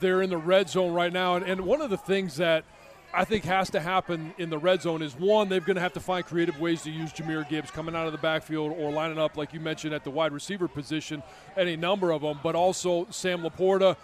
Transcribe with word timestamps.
They're 0.00 0.22
in 0.22 0.30
the 0.30 0.38
red 0.38 0.68
zone 0.68 0.92
right 0.92 1.12
now, 1.12 1.36
and, 1.36 1.44
and 1.44 1.60
one 1.62 1.80
of 1.80 1.90
the 1.90 1.96
things 1.96 2.36
that 2.36 2.64
I 3.12 3.24
think 3.24 3.44
has 3.44 3.70
to 3.70 3.80
happen 3.80 4.32
in 4.38 4.50
the 4.50 4.58
red 4.58 4.82
zone 4.82 5.02
is 5.02 5.14
one, 5.16 5.48
they're 5.48 5.60
going 5.60 5.74
to 5.74 5.82
have 5.82 5.94
to 5.94 6.00
find 6.00 6.24
creative 6.24 6.60
ways 6.60 6.82
to 6.82 6.90
use 6.90 7.12
Jahmyr 7.12 7.48
Gibbs 7.48 7.70
coming 7.70 7.96
out 7.96 8.06
of 8.06 8.12
the 8.12 8.18
backfield 8.18 8.72
or 8.78 8.92
lining 8.92 9.18
up, 9.18 9.36
like 9.36 9.52
you 9.52 9.58
mentioned, 9.58 9.92
at 9.92 10.04
the 10.04 10.10
wide 10.10 10.32
receiver 10.32 10.68
position, 10.68 11.22
any 11.56 11.76
number 11.76 12.12
of 12.12 12.22
them, 12.22 12.38
but 12.42 12.54
also 12.54 13.06
Sam 13.10 13.42
LaPorta, 13.42 13.96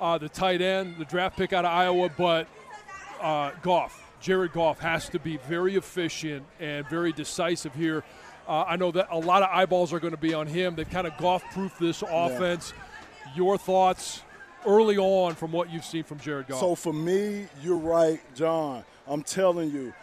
uh, 0.00 0.18
the 0.18 0.28
tight 0.28 0.62
end, 0.62 0.96
the 0.98 1.04
draft 1.04 1.36
pick 1.36 1.52
out 1.52 1.64
of 1.64 1.70
Iowa, 1.70 2.10
but 2.16 2.46
uh, 3.20 3.50
Goff. 3.62 4.02
Jared 4.20 4.52
Goff 4.52 4.78
has 4.78 5.08
to 5.10 5.18
be 5.18 5.36
very 5.48 5.76
efficient 5.76 6.44
and 6.58 6.88
very 6.88 7.12
decisive 7.12 7.74
here. 7.74 8.02
Uh, 8.48 8.64
I 8.66 8.76
know 8.76 8.90
that 8.92 9.08
a 9.10 9.18
lot 9.18 9.42
of 9.42 9.50
eyeballs 9.52 9.92
are 9.92 10.00
going 10.00 10.14
to 10.14 10.20
be 10.20 10.32
on 10.32 10.46
him. 10.46 10.76
They've 10.76 10.88
kind 10.88 11.06
of 11.06 11.16
Goff 11.18 11.44
proofed 11.52 11.78
this 11.78 12.02
offense. 12.02 12.72
Yeah. 12.74 13.32
Your 13.36 13.58
thoughts? 13.58 14.22
Early 14.66 14.98
on 14.98 15.34
from 15.34 15.52
what 15.52 15.70
you've 15.70 15.84
seen 15.84 16.04
from 16.04 16.18
Jared 16.18 16.48
Goff? 16.48 16.60
So 16.60 16.74
for 16.74 16.92
me, 16.92 17.46
you're 17.62 17.76
right, 17.76 18.20
John. 18.34 18.84
I'm 19.06 19.22
telling 19.22 19.70
you, 19.70 19.94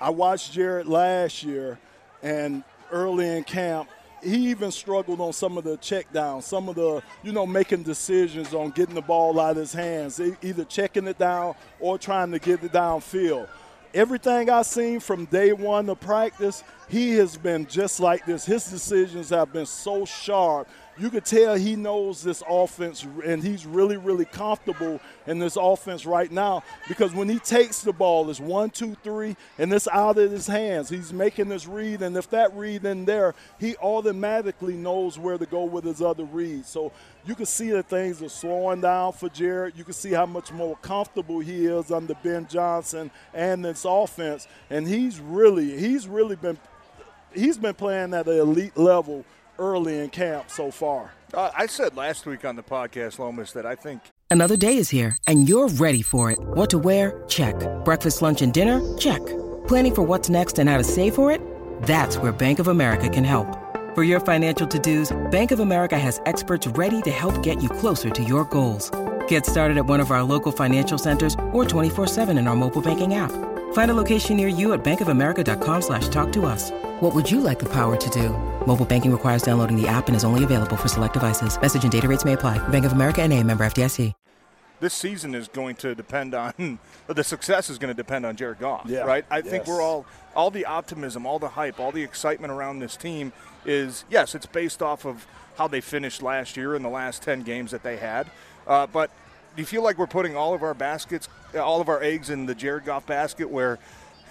I 0.00 0.10
watched 0.10 0.52
Jared 0.52 0.86
last 0.86 1.42
year, 1.42 1.78
and 2.22 2.62
early 2.92 3.36
in 3.36 3.44
camp, 3.44 3.88
he 4.22 4.50
even 4.50 4.70
struggled 4.70 5.20
on 5.20 5.32
some 5.32 5.56
of 5.56 5.64
the 5.64 5.78
check 5.78 6.12
downs, 6.12 6.44
some 6.44 6.68
of 6.68 6.74
the, 6.74 7.02
you 7.22 7.32
know, 7.32 7.46
making 7.46 7.82
decisions 7.82 8.52
on 8.52 8.70
getting 8.70 8.94
the 8.94 9.00
ball 9.00 9.40
out 9.40 9.52
of 9.52 9.56
his 9.56 9.72
hands, 9.72 10.20
either 10.20 10.64
checking 10.64 11.06
it 11.06 11.18
down 11.18 11.54
or 11.78 11.98
trying 11.98 12.30
to 12.32 12.38
get 12.38 12.62
it 12.62 12.72
downfield. 12.72 13.48
Everything 13.92 14.50
I've 14.50 14.66
seen 14.66 15.00
from 15.00 15.24
day 15.24 15.52
one 15.52 15.88
of 15.88 15.98
practice, 15.98 16.62
he 16.88 17.12
has 17.12 17.36
been 17.36 17.66
just 17.66 17.98
like 17.98 18.24
this. 18.24 18.44
His 18.44 18.64
decisions 18.70 19.30
have 19.30 19.52
been 19.52 19.66
so 19.66 20.04
sharp 20.04 20.68
you 21.00 21.08
could 21.08 21.24
tell 21.24 21.54
he 21.54 21.76
knows 21.76 22.22
this 22.22 22.42
offense 22.46 23.06
and 23.24 23.42
he's 23.42 23.64
really, 23.64 23.96
really 23.96 24.26
comfortable 24.26 25.00
in 25.26 25.38
this 25.38 25.56
offense 25.56 26.04
right 26.04 26.30
now 26.30 26.62
because 26.88 27.14
when 27.14 27.28
he 27.28 27.38
takes 27.38 27.80
the 27.80 27.92
ball, 27.92 28.28
it's 28.28 28.38
one, 28.38 28.68
two, 28.68 28.94
three, 29.02 29.34
and 29.58 29.72
it's 29.72 29.88
out 29.88 30.18
of 30.18 30.30
his 30.30 30.46
hands. 30.46 30.90
He's 30.90 31.12
making 31.12 31.48
this 31.48 31.66
read, 31.66 32.02
and 32.02 32.16
if 32.16 32.28
that 32.30 32.54
read 32.54 32.84
in 32.84 33.06
there, 33.06 33.34
he 33.58 33.76
automatically 33.78 34.74
knows 34.74 35.18
where 35.18 35.38
to 35.38 35.46
go 35.46 35.64
with 35.64 35.84
his 35.84 36.02
other 36.02 36.24
read. 36.24 36.66
So 36.66 36.92
you 37.24 37.34
can 37.34 37.46
see 37.46 37.70
that 37.70 37.88
things 37.88 38.22
are 38.22 38.28
slowing 38.28 38.82
down 38.82 39.12
for 39.14 39.30
Jared. 39.30 39.78
You 39.78 39.84
can 39.84 39.94
see 39.94 40.12
how 40.12 40.26
much 40.26 40.52
more 40.52 40.76
comfortable 40.76 41.40
he 41.40 41.66
is 41.66 41.90
under 41.90 42.14
Ben 42.14 42.46
Johnson 42.46 43.10
and 43.32 43.64
this 43.64 43.86
offense, 43.86 44.46
and 44.68 44.86
he's 44.86 45.18
really, 45.18 45.78
he's 45.78 46.06
really 46.06 46.36
been, 46.36 46.58
he's 47.34 47.56
been 47.56 47.74
playing 47.74 48.12
at 48.12 48.26
an 48.26 48.38
elite 48.38 48.76
level 48.76 49.24
early 49.60 50.00
in 50.00 50.08
camp 50.08 50.50
so 50.50 50.70
far. 50.70 51.12
Uh, 51.32 51.50
I 51.56 51.66
said 51.66 51.96
last 51.96 52.26
week 52.26 52.44
on 52.44 52.56
the 52.56 52.62
podcast, 52.62 53.18
Lomas, 53.18 53.52
that 53.52 53.66
I 53.66 53.76
think. 53.76 54.00
Another 54.30 54.56
day 54.56 54.76
is 54.76 54.88
here, 54.88 55.16
and 55.26 55.48
you're 55.48 55.68
ready 55.68 56.02
for 56.02 56.30
it. 56.30 56.38
What 56.40 56.70
to 56.70 56.78
wear? 56.78 57.22
Check. 57.28 57.54
Breakfast, 57.84 58.22
lunch, 58.22 58.42
and 58.42 58.52
dinner? 58.52 58.80
Check. 58.96 59.24
Planning 59.66 59.94
for 59.94 60.02
what's 60.02 60.28
next 60.28 60.58
and 60.58 60.68
how 60.68 60.78
to 60.78 60.84
save 60.84 61.14
for 61.14 61.30
it? 61.32 61.40
That's 61.82 62.16
where 62.16 62.32
Bank 62.32 62.60
of 62.60 62.68
America 62.68 63.08
can 63.08 63.24
help. 63.24 63.56
For 63.96 64.04
your 64.04 64.20
financial 64.20 64.68
to 64.68 64.78
dos, 64.78 65.30
Bank 65.30 65.50
of 65.50 65.58
America 65.58 65.98
has 65.98 66.20
experts 66.26 66.66
ready 66.68 67.02
to 67.02 67.10
help 67.10 67.42
get 67.42 67.60
you 67.60 67.68
closer 67.68 68.08
to 68.10 68.22
your 68.22 68.44
goals. 68.44 68.90
Get 69.26 69.46
started 69.46 69.78
at 69.78 69.86
one 69.86 69.98
of 70.00 70.12
our 70.12 70.22
local 70.22 70.52
financial 70.52 70.96
centers 70.96 71.34
or 71.52 71.64
24-7 71.64 72.38
in 72.38 72.46
our 72.46 72.56
mobile 72.56 72.82
banking 72.82 73.14
app. 73.14 73.32
Find 73.72 73.90
a 73.90 73.94
location 73.94 74.36
near 74.36 74.48
you 74.48 74.72
at 74.74 74.84
bankofamerica.com 74.84 75.82
slash 75.82 76.08
talk 76.08 76.32
to 76.32 76.46
us. 76.46 76.70
What 77.00 77.14
would 77.14 77.30
you 77.30 77.40
like 77.40 77.58
the 77.58 77.68
power 77.68 77.96
to 77.96 78.10
do? 78.10 78.28
Mobile 78.66 78.84
banking 78.84 79.10
requires 79.10 79.42
downloading 79.42 79.74
the 79.74 79.88
app 79.88 80.08
and 80.08 80.16
is 80.16 80.22
only 80.22 80.44
available 80.44 80.76
for 80.76 80.86
select 80.86 81.14
devices. 81.14 81.58
Message 81.58 81.82
and 81.82 81.90
data 81.90 82.06
rates 82.06 82.26
may 82.26 82.34
apply. 82.34 82.58
Bank 82.68 82.84
of 82.84 82.92
America 82.92 83.22
and 83.22 83.32
a 83.32 83.42
member 83.42 83.64
FDIC. 83.64 84.12
This 84.80 84.92
season 84.92 85.34
is 85.34 85.48
going 85.48 85.76
to 85.76 85.94
depend 85.94 86.34
on 86.34 86.78
the 87.06 87.24
success 87.24 87.70
is 87.70 87.78
going 87.78 87.88
to 87.88 87.94
depend 87.94 88.26
on 88.26 88.36
Jared 88.36 88.58
Goff, 88.58 88.84
yeah. 88.86 89.00
right? 89.00 89.24
I 89.30 89.38
yes. 89.38 89.46
think 89.46 89.66
we're 89.66 89.80
all 89.80 90.04
all 90.36 90.50
the 90.50 90.66
optimism, 90.66 91.24
all 91.24 91.38
the 91.38 91.48
hype, 91.48 91.80
all 91.80 91.90
the 91.90 92.02
excitement 92.02 92.52
around 92.52 92.80
this 92.80 92.98
team 92.98 93.32
is 93.64 94.04
yes, 94.10 94.34
it's 94.34 94.44
based 94.44 94.82
off 94.82 95.06
of 95.06 95.26
how 95.56 95.68
they 95.68 95.80
finished 95.80 96.22
last 96.22 96.54
year 96.54 96.74
in 96.74 96.82
the 96.82 96.90
last 96.90 97.22
ten 97.22 97.42
games 97.42 97.70
that 97.70 97.82
they 97.82 97.96
had. 97.96 98.30
Uh, 98.66 98.86
but 98.86 99.10
do 99.56 99.62
you 99.62 99.66
feel 99.66 99.82
like 99.82 99.96
we're 99.96 100.06
putting 100.06 100.36
all 100.36 100.52
of 100.52 100.62
our 100.62 100.74
baskets, 100.74 101.28
all 101.54 101.80
of 101.80 101.88
our 101.88 102.02
eggs 102.02 102.28
in 102.28 102.44
the 102.44 102.54
Jared 102.54 102.84
Goff 102.84 103.06
basket, 103.06 103.48
where 103.48 103.78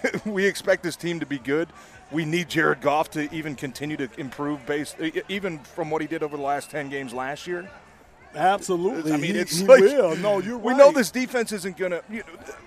we 0.26 0.46
expect 0.46 0.84
this 0.84 0.96
team 0.96 1.20
to 1.20 1.26
be 1.26 1.38
good, 1.38 1.70
we 2.12 2.26
need 2.26 2.50
Jared 2.50 2.82
Goff 2.82 3.12
to 3.12 3.34
even 3.34 3.56
continue 3.56 3.98
to 3.98 4.10
improve 4.18 4.66
based 4.66 4.98
even 5.28 5.60
from 5.60 5.90
what 5.90 6.02
he 6.02 6.08
did 6.08 6.24
over 6.24 6.38
the 6.38 6.44
last 6.44 6.72
10 6.72 6.90
games 6.90 7.14
last 7.14 7.46
year. 7.48 7.70
Absolutely. 8.35 9.12
I 9.12 9.17
mean, 9.17 9.34
he, 9.34 9.40
it's 9.40 9.59
he 9.59 9.66
like, 9.66 9.81
will. 9.81 10.16
No, 10.17 10.40
you're 10.40 10.57
we 10.57 10.72
right. 10.72 10.78
know 10.78 10.91
this 10.91 11.09
defense 11.09 11.51
isn't 11.51 11.78
going 11.78 11.91
to. 11.91 12.03
You, 12.09 12.23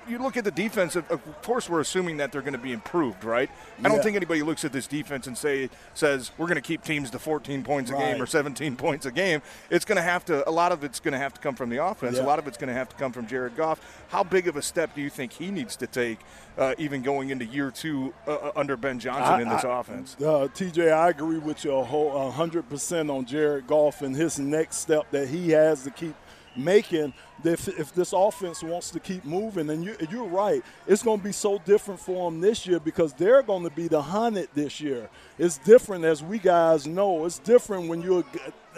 you, 0.09 0.19
look 0.19 0.37
at 0.37 0.45
the 0.45 0.51
defense. 0.51 0.97
Of, 0.97 1.09
of 1.11 1.43
course, 1.43 1.71
we're 1.71 1.81
assuming 1.81 2.17
that 2.17 2.33
they're 2.33 2.43
going 2.43 2.53
to 2.53 2.59
be 2.59 2.73
improved, 2.73 3.23
right? 3.23 3.49
I 3.85 3.89
don't 3.89 4.03
think 4.03 4.17
anybody 4.17 4.43
looks 4.43 4.65
at 4.65 4.73
this 4.73 4.87
defense 4.87 5.27
and 5.27 5.39
say 5.39 5.71
says 5.95 6.33
we're 6.37 6.47
going 6.47 6.57
to 6.57 6.61
keep 6.61 6.83
teams 6.83 7.11
to 7.11 7.19
14 7.19 7.63
points 7.63 7.91
a 7.91 7.95
right. 7.95 8.13
game 8.13 8.23
or 8.23 8.27
17 8.27 8.77
points 8.77 9.07
a 9.07 9.13
game. 9.13 9.41
It's 9.71 9.85
going 9.85 9.97
to 9.97 10.03
have 10.03 10.25
to. 10.27 10.49
A 10.49 10.51
lot 10.51 10.73
of 10.73 10.83
it's 10.83 10.99
going 10.99 11.13
to 11.13 11.19
have 11.19 11.35
to 11.35 11.41
come 11.41 11.55
from 11.55 11.71
the 11.71 11.85
offense. 11.85 12.17
Yeah. 12.17 12.25
A 12.25 12.27
lot 12.27 12.39
of 12.39 12.49
it's 12.49 12.59
going 12.59 12.69
to 12.69 12.75
have 12.75 12.89
to 12.89 12.97
come 12.97 13.13
from 13.13 13.27
Jared 13.27 13.57
Goff. 13.57 14.05
How 14.09 14.25
big 14.25 14.49
of 14.49 14.57
a 14.57 14.63
step 14.63 14.95
do 14.95 15.01
you 15.01 15.11
think 15.11 15.33
he 15.33 15.51
needs 15.51 15.77
to 15.77 15.87
take, 15.87 16.19
uh, 16.59 16.75
even 16.77 17.03
going 17.03 17.31
into 17.31 17.45
year 17.45 17.71
two 17.71 18.13
uh, 18.27 18.33
uh 18.33 18.53
under 18.57 18.77
Ben 18.77 18.99
Johnson 18.99 19.35
I, 19.35 19.43
in 19.43 19.49
this 19.49 19.65
I, 19.65 19.81
offense? 19.81 20.17
Uh, 20.19 20.49
TJ, 20.53 20.93
I 20.93 21.11
agree 21.11 21.39
with 21.39 21.65
you 21.65 21.73
a 21.73 21.85
whole 21.85 22.11
100 22.11 22.69
percent 22.69 23.11
on 23.11 23.25
Jared 23.25 23.67
Goff 23.69 24.03
and 24.03 24.17
his 24.17 24.39
next 24.39 24.79
step 24.79 25.09
that 25.13 25.29
he 25.29 25.52
has 25.53 25.85
to 25.85 25.91
keep 25.91 26.15
making 26.57 27.13
if, 27.45 27.69
if 27.69 27.93
this 27.95 28.13
offense 28.13 28.63
wants 28.63 28.91
to 28.91 29.01
keep 29.01 29.25
moving. 29.25 29.71
And 29.71 29.85
you, 29.85 29.97
you're 30.11 30.27
right, 30.27 30.63
it's 30.87 31.03
going 31.03 31.19
to 31.19 31.25
be 31.25 31.33
so 31.33 31.59
different 31.59 32.01
for 32.01 32.31
them 32.31 32.41
this 32.41 32.67
year 32.67 32.79
because 32.79 33.13
they're 33.13 33.43
going 33.43 33.65
to 33.65 33.71
be 33.71 33.89
the 33.89 34.01
hunted 34.01 34.49
this 34.55 34.81
year. 34.81 35.09
It's 35.39 35.59
different, 35.59 36.05
as 36.05 36.23
we 36.23 36.39
guys 36.39 36.87
know. 36.87 37.25
It's 37.25 37.39
different 37.39 37.89
when 37.89 38.03
you're. 38.03 38.25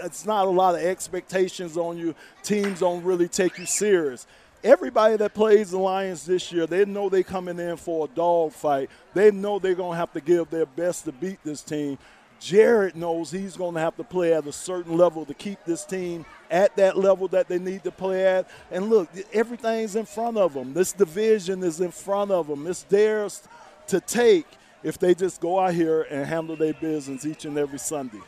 It's 0.03 0.27
not 0.27 0.47
a 0.47 0.51
lot 0.51 0.75
of 0.75 0.81
expectations 0.81 1.77
on 1.77 1.97
you. 1.97 2.15
Teams 2.43 2.81
don't 2.81 3.05
really 3.05 3.29
take 3.29 3.59
you 3.59 3.67
serious. 3.67 4.27
Everybody 4.63 5.17
that 5.19 5.35
plays 5.35 5.73
the 5.73 5.79
Lions 5.79 6.25
this 6.25 6.51
year, 6.51 6.67
they 6.67 6.87
know 6.87 7.11
they're 7.11 7.23
coming 7.23 7.59
in 7.59 7.77
for 7.77 8.07
a 8.07 8.09
dog 8.09 8.53
fight. 8.53 8.89
They 9.13 9.31
know 9.31 9.59
they're 9.59 9.75
going 9.75 9.93
to 9.93 9.99
have 9.99 10.13
to 10.15 10.23
give 10.23 10.49
their 10.49 10.65
best 10.65 11.05
to 11.05 11.13
beat 11.13 11.39
this 11.45 11.61
team. 11.61 11.99
Jared 12.45 12.95
knows 12.95 13.31
he's 13.31 13.57
going 13.57 13.73
to 13.73 13.81
have 13.81 13.97
to 13.97 14.05
play 14.05 14.35
at 14.35 14.47
a 14.47 14.53
certain 14.53 14.99
level 14.99 15.25
to 15.25 15.33
keep 15.33 15.65
this 15.65 15.83
team 15.83 16.27
at 16.51 16.77
that 16.77 16.99
level 16.99 17.27
that 17.29 17.49
they 17.49 17.59
need 17.59 17.83
to 17.85 17.91
play 17.91 18.27
at. 18.27 18.47
And 18.71 18.91
look, 18.91 19.09
everything's 19.33 19.97
in 19.97 20.05
front 20.05 20.37
of 20.37 20.53
them. 20.53 20.75
This 20.75 20.93
division 20.93 21.63
is 21.63 21.81
in 21.81 21.91
front 21.91 22.31
of 22.31 22.47
them. 22.47 22.67
It's 22.67 22.83
theirs 22.83 23.43
to 23.87 23.99
take 23.99 24.47
if 24.83 24.99
they 24.99 25.15
just 25.15 25.41
go 25.41 25.59
out 25.59 25.73
here 25.73 26.03
and 26.03 26.27
handle 26.27 26.55
their 26.55 26.75
business 26.75 27.25
each 27.25 27.47
and 27.47 27.57
every 27.57 27.79
Sunday. 27.79 28.21